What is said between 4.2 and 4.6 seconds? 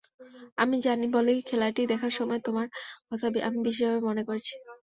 করেছি।